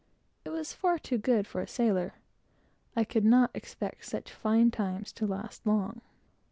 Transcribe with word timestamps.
It 0.45 0.49
was 0.49 0.73
far 0.73 0.97
too 0.97 1.19
good 1.19 1.45
for 1.45 1.61
a 1.61 1.67
sailor. 1.67 2.15
I 2.95 3.03
could 3.03 3.23
not 3.23 3.51
expect 3.53 4.05
such 4.07 4.31
fine 4.33 4.71
times 4.71 5.13
to 5.13 5.27
last 5.27 5.63
long. 5.63 6.01